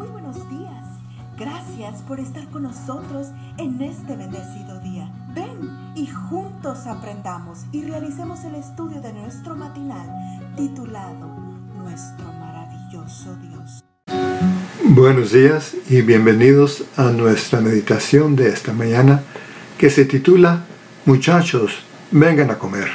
Muy 0.00 0.08
buenos 0.08 0.48
días. 0.48 0.86
Gracias 1.38 2.00
por 2.08 2.20
estar 2.20 2.48
con 2.48 2.62
nosotros 2.62 3.26
en 3.58 3.82
este 3.82 4.16
bendecido 4.16 4.80
día. 4.80 5.12
Ven 5.34 5.92
y 5.94 6.06
juntos 6.06 6.86
aprendamos 6.86 7.66
y 7.70 7.82
realicemos 7.82 8.42
el 8.44 8.54
estudio 8.54 9.02
de 9.02 9.12
nuestro 9.12 9.54
matinal 9.54 10.08
titulado 10.56 11.28
Nuestro 11.76 12.32
maravilloso 12.32 13.36
Dios. 13.42 13.84
Buenos 14.84 15.32
días 15.32 15.74
y 15.90 16.00
bienvenidos 16.00 16.84
a 16.96 17.10
nuestra 17.10 17.60
meditación 17.60 18.36
de 18.36 18.48
esta 18.48 18.72
mañana 18.72 19.22
que 19.76 19.90
se 19.90 20.06
titula 20.06 20.64
Muchachos, 21.04 21.84
vengan 22.10 22.50
a 22.50 22.58
comer. 22.58 22.88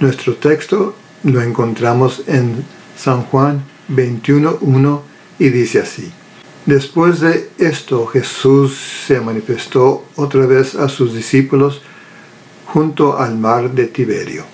Nuestro 0.00 0.34
texto 0.34 0.96
lo 1.22 1.40
encontramos 1.40 2.24
en 2.26 2.64
San 2.96 3.22
Juan 3.22 3.62
21.1 3.88 5.00
y 5.38 5.48
dice 5.50 5.78
así. 5.78 6.12
Después 6.66 7.20
de 7.20 7.50
esto 7.58 8.06
Jesús 8.06 8.78
se 9.06 9.20
manifestó 9.20 10.06
otra 10.16 10.46
vez 10.46 10.74
a 10.74 10.88
sus 10.88 11.12
discípulos 11.12 11.82
junto 12.66 13.18
al 13.18 13.36
mar 13.36 13.70
de 13.72 13.86
Tiberio. 13.86 14.44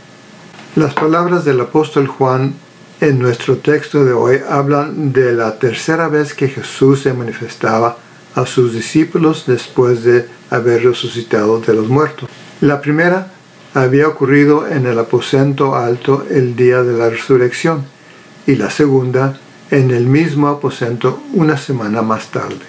Las 0.75 0.93
palabras 0.95 1.45
del 1.45 1.61
apóstol 1.61 2.09
Juan 2.09 2.55
en 3.01 3.21
nuestro 3.21 3.59
texto 3.59 4.05
de 4.05 4.13
hoy 4.13 4.41
hablan 4.49 5.13
de 5.13 5.33
la 5.33 5.59
tercera 5.61 6.09
vez 6.09 6.35
que 6.35 6.49
Jesús 6.49 7.03
se 7.03 7.15
manifestaba 7.15 7.99
a 8.35 8.45
sus 8.45 8.73
discípulos 8.73 9.45
después 9.47 10.03
de 10.03 10.27
haber 10.51 10.83
resucitado 10.83 11.61
de 11.61 11.75
los 11.75 11.87
muertos. 11.87 12.29
La 12.61 12.81
primera 12.81 13.33
había 13.73 14.09
ocurrido 14.09 14.67
en 14.67 14.87
el 14.87 14.99
aposento 14.99 15.77
alto 15.77 16.27
el 16.29 16.57
día 16.57 16.83
de 16.83 16.99
la 16.99 17.09
resurrección 17.09 17.85
y 18.49 18.57
la 18.57 18.69
segunda 18.69 19.39
en 19.71 19.93
el 19.93 20.07
mismo 20.07 20.49
aposento 20.49 21.23
una 21.33 21.57
semana 21.57 22.03
más 22.03 22.31
tarde. 22.31 22.67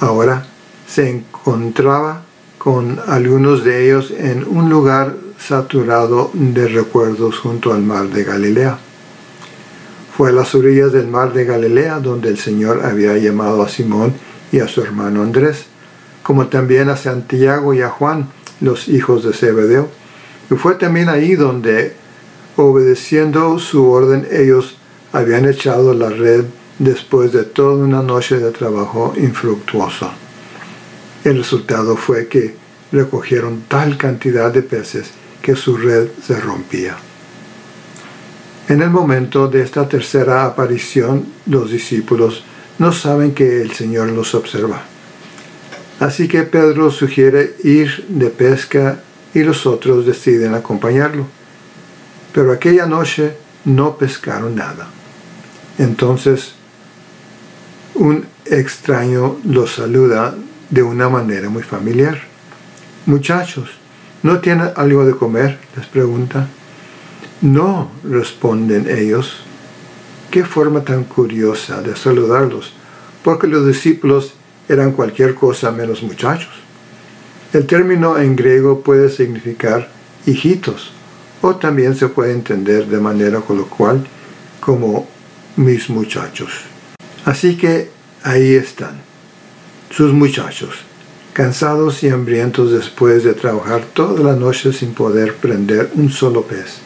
Ahora 0.00 0.46
se 0.88 1.10
encontraba 1.10 2.22
con 2.58 2.98
algunos 3.06 3.64
de 3.64 3.84
ellos 3.84 4.10
en 4.10 4.44
un 4.44 4.70
lugar 4.70 5.16
saturado 5.38 6.30
de 6.32 6.68
recuerdos 6.68 7.38
junto 7.38 7.72
al 7.72 7.82
mar 7.82 8.08
de 8.08 8.24
Galilea. 8.24 8.78
Fue 10.16 10.30
a 10.30 10.32
las 10.32 10.54
orillas 10.54 10.92
del 10.92 11.08
mar 11.08 11.32
de 11.32 11.44
Galilea 11.44 11.98
donde 11.98 12.28
el 12.28 12.38
Señor 12.38 12.84
había 12.84 13.16
llamado 13.18 13.62
a 13.62 13.68
Simón 13.68 14.14
y 14.50 14.60
a 14.60 14.68
su 14.68 14.82
hermano 14.82 15.22
Andrés, 15.22 15.66
como 16.22 16.46
también 16.46 16.88
a 16.88 16.96
Santiago 16.96 17.74
y 17.74 17.82
a 17.82 17.88
Juan, 17.88 18.28
los 18.60 18.88
hijos 18.88 19.24
de 19.24 19.32
Zebedeo. 19.32 19.88
Y 20.50 20.54
fue 20.54 20.74
también 20.74 21.08
ahí 21.08 21.34
donde, 21.34 21.94
obedeciendo 22.56 23.58
su 23.58 23.90
orden, 23.90 24.28
ellos 24.30 24.76
habían 25.12 25.46
echado 25.48 25.94
la 25.94 26.08
red 26.08 26.44
después 26.78 27.32
de 27.32 27.44
toda 27.44 27.84
una 27.84 28.02
noche 28.02 28.38
de 28.38 28.50
trabajo 28.50 29.14
infructuoso. 29.16 30.10
El 31.24 31.38
resultado 31.38 31.96
fue 31.96 32.26
que 32.28 32.56
recogieron 32.90 33.64
tal 33.68 33.96
cantidad 33.96 34.50
de 34.50 34.62
peces 34.62 35.10
que 35.40 35.54
su 35.54 35.76
red 35.76 36.08
se 36.26 36.40
rompía. 36.40 36.96
En 38.68 38.80
el 38.80 38.90
momento 38.90 39.48
de 39.48 39.62
esta 39.62 39.88
tercera 39.88 40.44
aparición, 40.46 41.26
los 41.46 41.70
discípulos 41.70 42.44
no 42.78 42.92
saben 42.92 43.34
que 43.34 43.60
el 43.60 43.72
Señor 43.72 44.10
los 44.10 44.34
observa. 44.34 44.82
Así 46.00 46.26
que 46.26 46.42
Pedro 46.42 46.90
sugiere 46.90 47.54
ir 47.64 48.06
de 48.08 48.30
pesca 48.30 49.02
y 49.34 49.42
los 49.42 49.66
otros 49.66 50.06
deciden 50.06 50.54
acompañarlo. 50.54 51.26
Pero 52.32 52.52
aquella 52.52 52.86
noche 52.86 53.36
no 53.64 53.96
pescaron 53.96 54.54
nada. 54.56 54.88
Entonces 55.82 56.52
un 57.96 58.24
extraño 58.46 59.38
los 59.42 59.72
saluda 59.72 60.32
de 60.70 60.84
una 60.84 61.08
manera 61.08 61.48
muy 61.48 61.64
familiar. 61.64 62.20
Muchachos, 63.04 63.68
¿no 64.22 64.38
tienen 64.38 64.70
algo 64.76 65.04
de 65.04 65.16
comer? 65.16 65.58
les 65.76 65.86
pregunta. 65.86 66.46
No, 67.40 67.90
responden 68.04 68.88
ellos. 68.88 69.38
Qué 70.30 70.44
forma 70.44 70.84
tan 70.84 71.02
curiosa 71.02 71.82
de 71.82 71.96
saludarlos, 71.96 72.72
porque 73.24 73.48
los 73.48 73.66
discípulos 73.66 74.34
eran 74.68 74.92
cualquier 74.92 75.34
cosa 75.34 75.72
menos 75.72 76.00
muchachos. 76.04 76.52
El 77.52 77.66
término 77.66 78.16
en 78.18 78.36
griego 78.36 78.82
puede 78.82 79.10
significar 79.10 79.88
hijitos, 80.26 80.92
o 81.40 81.56
también 81.56 81.96
se 81.96 82.06
puede 82.06 82.30
entender 82.30 82.86
de 82.86 83.00
manera 83.00 83.40
coloquial 83.40 84.06
como 84.60 85.08
mis 85.56 85.90
muchachos. 85.90 86.50
Así 87.24 87.56
que 87.56 87.90
ahí 88.22 88.54
están, 88.54 89.00
sus 89.90 90.12
muchachos, 90.12 90.74
cansados 91.32 92.02
y 92.02 92.08
hambrientos 92.08 92.72
después 92.72 93.24
de 93.24 93.34
trabajar 93.34 93.84
toda 93.92 94.22
la 94.22 94.36
noche 94.38 94.72
sin 94.72 94.94
poder 94.94 95.36
prender 95.36 95.90
un 95.94 96.10
solo 96.10 96.42
pez. 96.42 96.78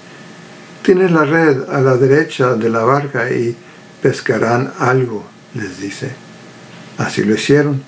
Tienen 0.82 1.14
la 1.14 1.24
red 1.24 1.68
a 1.68 1.80
la 1.80 1.96
derecha 1.96 2.54
de 2.54 2.68
la 2.68 2.84
barca 2.84 3.30
y 3.30 3.56
pescarán 4.02 4.72
algo, 4.78 5.26
les 5.54 5.80
dice. 5.80 6.10
Así 6.98 7.24
lo 7.24 7.34
hicieron, 7.34 7.82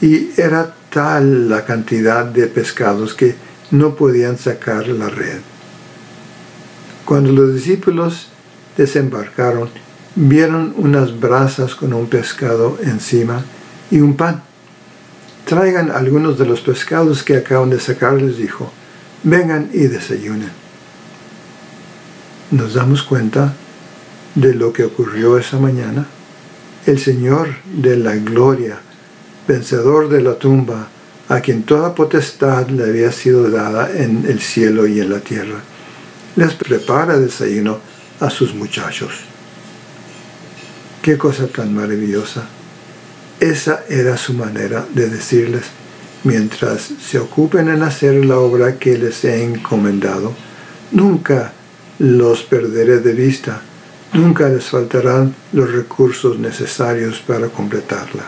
y 0.00 0.30
era 0.40 0.74
tal 0.90 1.48
la 1.48 1.64
cantidad 1.64 2.24
de 2.24 2.46
pescados 2.46 3.14
que 3.14 3.34
no 3.70 3.94
podían 3.94 4.36
sacar 4.36 4.88
la 4.88 5.08
red. 5.08 5.38
Cuando 7.04 7.32
los 7.32 7.54
discípulos 7.54 8.28
desembarcaron, 8.76 9.70
vieron 10.14 10.74
unas 10.76 11.18
brasas 11.18 11.74
con 11.74 11.92
un 11.92 12.08
pescado 12.08 12.78
encima 12.82 13.44
y 13.90 14.00
un 14.00 14.16
pan. 14.16 14.42
Traigan 15.44 15.90
algunos 15.90 16.38
de 16.38 16.46
los 16.46 16.60
pescados 16.60 17.22
que 17.22 17.36
acaban 17.36 17.70
de 17.70 17.80
sacar, 17.80 18.14
les 18.14 18.36
dijo. 18.36 18.72
Vengan 19.22 19.70
y 19.72 19.86
desayunen. 19.86 20.50
Nos 22.50 22.74
damos 22.74 23.02
cuenta 23.02 23.54
de 24.34 24.54
lo 24.54 24.72
que 24.72 24.84
ocurrió 24.84 25.38
esa 25.38 25.58
mañana. 25.58 26.06
El 26.86 26.98
Señor 26.98 27.48
de 27.64 27.96
la 27.96 28.16
gloria, 28.16 28.78
vencedor 29.46 30.08
de 30.08 30.22
la 30.22 30.34
tumba, 30.34 30.88
a 31.28 31.40
quien 31.40 31.62
toda 31.62 31.94
potestad 31.94 32.68
le 32.68 32.84
había 32.84 33.12
sido 33.12 33.50
dada 33.50 33.90
en 33.94 34.24
el 34.26 34.40
cielo 34.40 34.86
y 34.86 35.00
en 35.00 35.10
la 35.10 35.20
tierra, 35.20 35.60
les 36.36 36.54
prepara 36.54 37.18
desayuno 37.18 37.78
a 38.18 38.30
sus 38.30 38.54
muchachos. 38.54 39.29
Qué 41.02 41.16
cosa 41.16 41.46
tan 41.46 41.74
maravillosa. 41.74 42.44
Esa 43.40 43.84
era 43.88 44.18
su 44.18 44.34
manera 44.34 44.86
de 44.92 45.08
decirles, 45.08 45.62
mientras 46.24 46.90
se 47.00 47.18
ocupen 47.18 47.70
en 47.70 47.82
hacer 47.82 48.22
la 48.26 48.38
obra 48.38 48.78
que 48.78 48.98
les 48.98 49.24
he 49.24 49.42
encomendado, 49.42 50.34
nunca 50.92 51.54
los 51.98 52.42
perderé 52.42 52.98
de 52.98 53.14
vista, 53.14 53.62
nunca 54.12 54.50
les 54.50 54.64
faltarán 54.64 55.34
los 55.54 55.72
recursos 55.72 56.38
necesarios 56.38 57.18
para 57.26 57.48
completarla. 57.48 58.24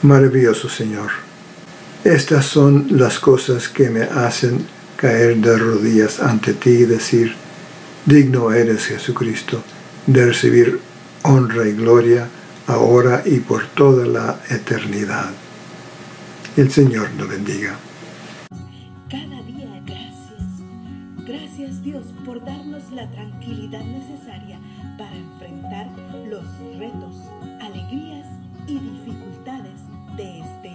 Maravilloso 0.00 0.70
Señor, 0.70 1.10
estas 2.02 2.46
son 2.46 2.86
las 2.92 3.18
cosas 3.18 3.68
que 3.68 3.90
me 3.90 4.04
hacen 4.04 4.66
caer 4.96 5.36
de 5.36 5.58
rodillas 5.58 6.18
ante 6.18 6.54
ti 6.54 6.70
y 6.70 6.84
decir, 6.86 7.34
digno 8.06 8.52
eres 8.52 8.86
Jesucristo 8.86 9.62
de 10.06 10.26
recibir 10.26 10.80
honra 11.22 11.66
y 11.66 11.72
gloria 11.72 12.28
ahora 12.66 13.22
y 13.24 13.40
por 13.40 13.66
toda 13.68 14.06
la 14.06 14.38
eternidad. 14.50 15.30
El 16.56 16.70
Señor 16.70 17.10
nos 17.14 17.28
bendiga. 17.28 17.76
Cada 19.08 19.42
día 19.42 19.82
gracias. 19.86 20.42
Gracias 21.26 21.82
Dios 21.82 22.04
por 22.24 22.44
darnos 22.44 22.90
la 22.92 23.10
tranquilidad 23.10 23.82
necesaria 23.82 24.58
para 24.98 25.16
enfrentar 25.16 25.88
los 26.28 26.44
retos, 26.78 27.16
alegrías 27.60 28.26
y 28.66 28.78
dificultades 28.78 29.80
de 30.16 30.40
este 30.40 30.70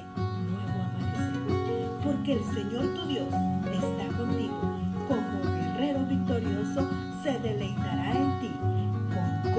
nuevo 0.50 0.80
amanecer. 0.90 1.90
Porque 2.04 2.34
el 2.34 2.44
Señor 2.54 2.94
tu 2.96 3.08
Dios 3.08 3.28
está 3.28 4.18
contigo. 4.18 4.80
Como 5.08 5.44
guerrero 5.44 6.06
victorioso 6.08 6.90
se 7.24 7.40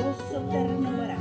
te 0.01 0.67
renovará 0.67 1.17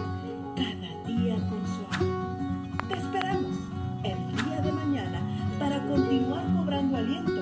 cada 0.56 1.06
día 1.06 1.36
con 1.50 1.62
su 1.68 2.02
amor. 2.02 2.88
Te 2.88 2.94
esperamos 2.96 3.58
el 4.04 4.46
día 4.46 4.62
de 4.62 4.72
mañana 4.72 5.20
para 5.60 5.86
continuar 5.86 6.46
cobrando 6.56 6.98
aliento 6.98 7.39